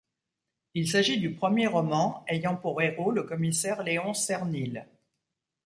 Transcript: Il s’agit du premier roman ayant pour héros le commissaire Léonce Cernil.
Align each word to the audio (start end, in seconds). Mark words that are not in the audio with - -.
Il 0.73 0.89
s’agit 0.89 1.19
du 1.19 1.31
premier 1.35 1.67
roman 1.67 2.25
ayant 2.27 2.55
pour 2.57 2.81
héros 2.81 3.11
le 3.11 3.21
commissaire 3.21 3.83
Léonce 3.83 4.25
Cernil. 4.25 4.87